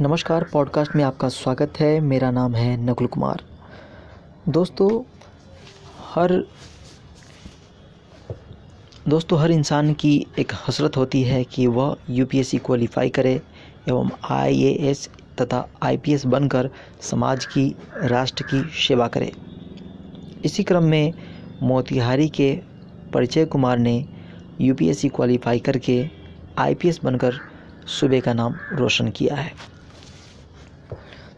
[0.00, 3.42] नमस्कार पॉडकास्ट में आपका स्वागत है। मेरा नाम है नकुल कुमार।
[4.48, 5.02] दोस्तों,
[6.14, 6.44] हर
[9.08, 13.40] दोस्तों, हर इंसान की एक हसरत होती है कि वह यूपीएससी क्वालिफाई करे
[13.88, 15.08] एवं आईएएस
[15.40, 16.70] तथा आईपीएस बनकर
[17.00, 19.32] समाज की, राष्ट्र की सेवा करे।
[20.44, 21.12] इसी क्रम में
[21.62, 22.60] मोतिहारी के
[23.14, 24.08] परिचय कुमार ने
[24.60, 26.10] यूपीएससी क्वालिफाई करके
[26.58, 27.34] आईपीएस बनकर
[27.86, 29.75] सूबे का नाम रोशन किया है।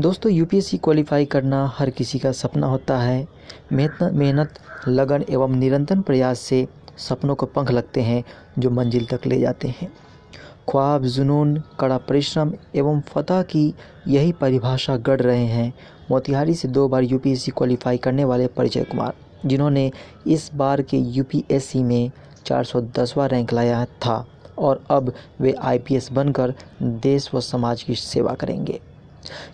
[0.00, 3.28] दोस्तों यूपीएससी क्वालिफाई करना हर किसी का सपना होता है।
[3.72, 4.54] मेहनत मेहनत,
[4.88, 6.68] लगन एवं निरंतर प्रयास से
[6.98, 8.24] सपनों को पंख लगते हैं,
[8.58, 9.92] जो मंजिल तक ले जाते हैं।
[10.70, 13.74] ख्वाब, जुनून, कड़ा परिश्रम एवं फतह की
[14.08, 15.72] यही परिभाषा गढ़ रहे हैं।
[16.10, 19.14] मोतिहारी से दो बार यूपीएससी क्वालिफाई करने वाले परिचय कुमार,
[19.46, 19.90] जिन्होंने
[20.26, 22.10] इस बार के यूपीएससी में
[22.46, 24.26] 410वां रैंक लाया था
[24.58, 28.80] और अब वे आईपीएस बनकर देश व समाज की सेवा करेंगे।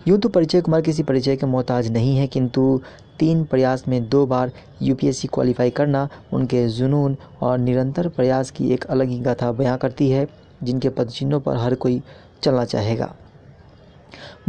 [0.07, 2.81] यूँ तो परिचय कुमार किसी परिचय के मोहताज नहीं है, किंतु
[3.19, 8.85] तीन प्रयास में दो बार यूपीएससी क्वालिफाई करना, उनके जुनून और निरंतर प्रयास की एक
[8.85, 10.27] अलग ही गाथा बयां करती है,
[10.63, 12.01] जिनके पदचिन्हों पर हर कोई
[12.43, 13.13] चलना चाहेगा।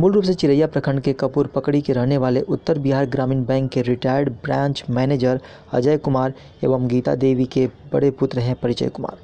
[0.00, 3.70] मूल रूप से चिरैया प्रखंड के कपूर पकड़ी के रहने वाले उत्तर बिहार ग्रामीण बैंक
[3.70, 5.40] के retired branch manager
[5.72, 9.16] Ajay Kumar एवं गीता देवी के बड़े पुत्र हैं परिचय कुमार।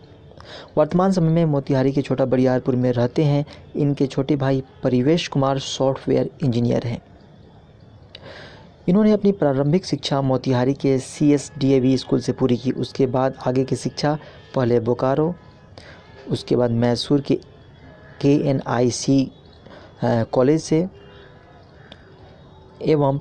[0.78, 3.44] वर्तमान समय में मोतिहारी के छोटा बरियारपुर में रहते हैं।
[3.76, 7.00] इनके छोटे भाई परिवेश कुमार सॉफ्टवेयर इंजीनियर हैं।
[8.88, 12.70] इन्होंने अपनी प्रारंभिक शिक्षा मोतिहारी के C S D A V school से पूरी की।
[12.72, 14.18] उसके बाद आगे की शिक्षा
[14.54, 15.34] पहले बोकारो,
[16.30, 17.34] उसके बाद मैसूर के
[18.20, 19.30] के एन आई सी
[20.04, 20.86] कॉलेज से
[22.82, 23.20] एवं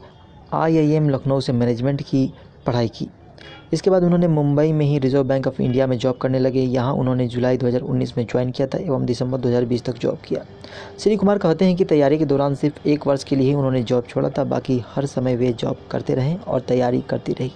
[0.54, 2.32] आई आई एम लखनऊ से मैनेजमेंट की
[2.66, 3.08] पढ़ाई की।
[3.74, 6.94] इसके बाद उन्होंने मुंबई में ही रिज़र्व बैंक ऑफ़ इंडिया में जॉब करने लगे। यहाँ
[6.94, 10.44] उन्होंने जुलाई 2019 में ज्वाइन किया था एवं दिसंबर 2020 तक जॉब किया।
[11.00, 13.84] श्री कुमार कहते हैं कि तैयारी के दौरान सिर्फ़ एक वर्ष के लिए ही उन्होंने
[13.84, 17.52] जॉब छोड़ा था, बाकी हर समय वे जॉब करते रहें और तैयारी करती रही।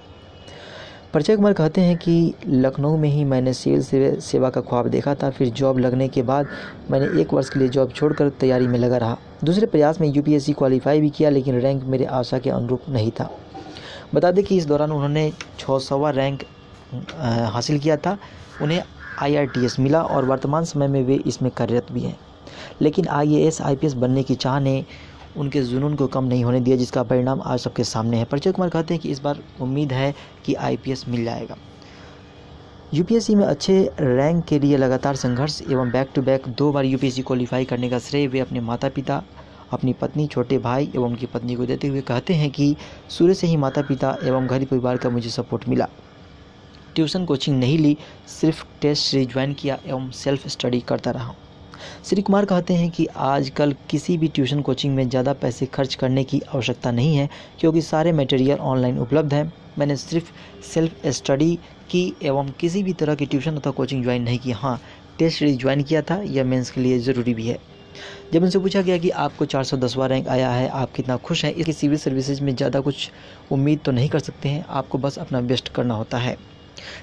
[1.14, 5.16] परिचय कुमार कहते हैं कि लखनऊ में ही मैंने सेल से सेवा का ख्वाब देखा
[5.16, 6.48] था, फिर जॉब लगने के बाद
[6.92, 10.54] मैंने एक वर्ष के लिए जॉब छोड़कर तैयारी में लगा रहा। दूसरे प्रयास में यूपीएससी
[10.54, 13.32] क्वालिफाई भी किया, लेकिन रैंक मेरे आशा के अनुरूप नहीं था।
[14.14, 16.44] बता दें कि इस दौरान उन्होंने छः सौवा रैंक
[17.54, 18.18] हासिल किया था।
[18.62, 18.84] उन्हें
[19.22, 22.18] आईआरटीएस मिला और वर्तमान समय में वे इसमें कार्यरत भी हैं।
[22.82, 24.84] लेकिन आईएएस आईपीएस बनने की चाह ने
[25.38, 28.70] उनके जुनून को कम नहीं होने दिया, जिसका परिणाम आज सबके सामने है। परिचय कुमार
[28.70, 30.14] कहते हैं कि इस बार उम्मीद है
[30.46, 31.56] कि आईपीएस मिल जाएगा।
[32.94, 37.22] यूपीएससी में अच्छे रैंक के लिए लगातार संघर्ष एवं बैक टू बैक दो बार यूपीएससी
[37.22, 39.22] क्वालिफाई करने का श्रेय वे अपने माता पिता
[39.74, 42.76] अपनी पत्नी, छोटे भाई एवं उनकी पत्नी को देते हुए कहते हैं कि
[43.10, 45.88] सूर्य से ही माता पिता एवं घर परिवार का मुझे सपोर्ट मिला।
[46.96, 47.98] ट्यूशन कोचिंग नहीं ली,
[48.30, 51.36] सिर्फ़ टेस्ट सीरीज़ ज्वाइन किया एवं सेल्फ स्टडी करता रहा।
[52.06, 56.24] श्री कुमार कहते हैं कि आजकल किसी भी ट्यूशन कोचिंग में ज़्यादा पैसे खर्च करने
[56.24, 57.30] की आवश्यकता नहीं है,
[57.60, 60.32] क्योंकि सारे मटेरियल ऑनलाइन उपलब्ध हैं। मैंने सिर्फ़
[60.66, 61.56] सेल्फ स्टडी
[61.90, 64.80] की एवं किसी भी तरह की ट्यूशन अथवा कोचिंग ज्वाइन नहीं की। हाँ
[65.20, 67.58] टेस्ट सीरीज़ ज्वाइन किया था, यह मेंस के लिए ज़रूरी भी है।
[68.34, 71.46] जब उनसे पूछा गया कि आपको चार सौ दसवां रैंक आया है, आप कितना खुश
[71.46, 71.54] हैं?
[71.54, 73.10] इसकी सिविल सर्विसेज़ में ज़्यादा कुछ
[73.52, 76.38] उम्मीद तो नहीं कर सकते हैं। आपको बस अपना बेस्ट करना होता है।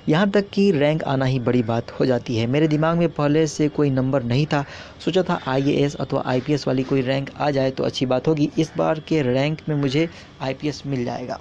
[0.09, 3.47] यहाँ तक कि रैंक आना ही बड़ी बात हो जाती है। मेरे दिमाग में पहले
[3.47, 4.65] से कोई नंबर नहीं था।
[5.05, 8.73] सोचा था आईएएस अथवा आईपीएस वाली कोई रैंक आ जाए तो अच्छी बात होगी। इस
[8.77, 10.09] बार के रैंक में मुझे
[10.43, 11.39] आईपीएस मिल जाएगा।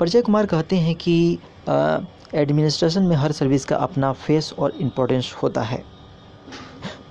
[0.00, 1.38] परजय कुमार कहते हैं कि
[2.34, 5.82] एडमिनिस्ट्रेशन में हर सर्विस का अपना फेस और इम्पोर्टेंस होता है।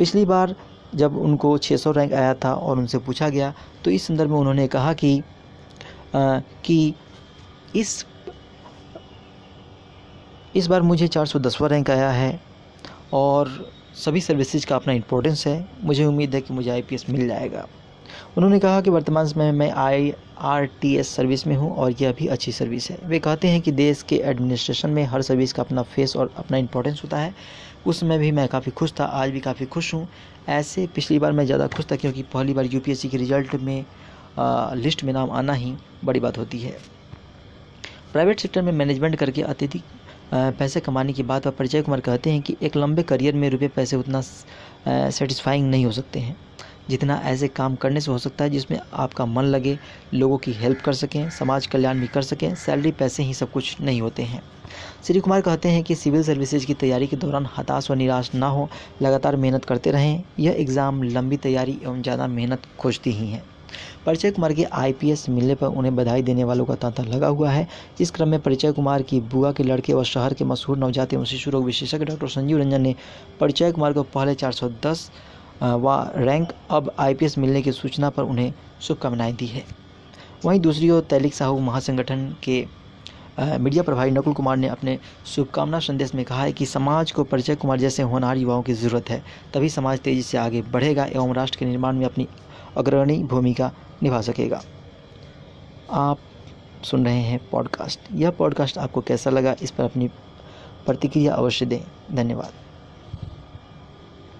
[0.01, 0.55] पिछली बार
[0.95, 3.53] जब उनको 600 रैंक आया था और उनसे पूछा गया
[3.85, 5.23] तो इस संदर्भ में उन्होंने कहा कि
[6.15, 6.93] आ, कि
[7.75, 8.05] इस
[10.55, 12.39] इस बार मुझे 410वां रैंक आया है
[13.13, 13.49] और
[13.95, 17.67] सभी सर्विसेज़ का अपना इम्पोर्टेंस है। मुझे उम्मीद है कि मुझे आईपीएस मिल जाएगा।
[18.37, 21.91] उन्होंने कहा कि वर्तमान समय में मैं I R T S service में हूँ और
[22.01, 25.53] यह भी अच्छी सर्विस है। वे कहते हैं कि देश के एडमिनिस्ट्रेशन में हर सर्विस
[25.53, 27.33] का अपना फेस और अपना इम्पोर्टेंस होता है।
[27.85, 30.07] उस समय भी मैं काफ़ी खुश था आज भी काफ़ी खुश हूँ।
[30.49, 33.85] ऐसे पिछली बार मैं ज़्यादा खुश था क्योंकि पहली बार यूपीएससी के रिज़ल्ट में
[34.37, 36.77] आ, लिस्ट में नाम आना ही बड़ी बात होती है।
[38.13, 39.85] प्राइवेट सेक्टर में मैनेजमेंट करके अत्यधिक
[40.33, 43.67] पैसे कमाने की बात पर परिचय कुमार कहते हैं कि एक लंबे करियर में रुपये
[43.69, 46.35] पैसे उतना सेटिस्फाइंग नहीं हो सकते हैं।
[46.89, 49.77] जितना ऐसे काम करने से हो सकता है जिसमें आपका मन लगे,
[50.13, 53.81] लोगों की हेल्प कर सकें, समाज कल्याण भी कर सकें सैलरी पैसे ही सब कुछ
[53.81, 54.41] नहीं होते हैं।
[55.03, 58.47] श्री कुमार कहते हैं कि सिविल सर्विसेज़ की तैयारी के दौरान हताश व निराश ना
[58.47, 58.67] हो,
[59.01, 63.43] लगातार मेहनत करते रहें, यह एग्ज़ाम लंबी तैयारी एवं ज़्यादा मेहनत खोजती ही हैं।
[64.05, 67.67] परिचय कुमार के आईपीएस मिलने पर उन्हें बधाई देने वालों का तांता लगा हुआ है।
[68.01, 71.25] इस क्रम में परिचय कुमार की बुआ के लड़के व शहर के मशहूर नवजात एवं
[71.25, 72.95] शिशु रोग विशेषज्ञ डॉक्टर संजीव रंजन ने
[73.39, 75.09] परिचय कुमार को पहले 410
[75.61, 79.63] व रैंक अब आईपीएस मिलने की सूचना पर उन्हें शुभकामनाएँ दी है।
[80.45, 82.65] वहीं दूसरी ओर तैलिक साहू महासंगठन के
[83.39, 87.55] मीडिया प्रभारी नकुल कुमार ने अपने शुभकामना संदेश में कहा है कि समाज को परिचय
[87.55, 89.21] कुमार जैसे होनहार युवाओं की ज़रूरत है।
[89.53, 92.27] तभी समाज तेज़ी से आगे बढ़ेगा एवं राष्ट्र के निर्माण में अपनी
[92.77, 93.71] अग्रणी भूमिका
[94.03, 94.61] निभा सकेगा।
[95.91, 96.17] आप
[96.83, 100.07] सुन रहे हैं पॉडकास्ट। यह पॉडकास्ट आपको कैसा लगा इस पर अपनी
[100.85, 101.81] प्रतिक्रिया अवश्य दें।
[102.11, 102.70] धन्यवाद।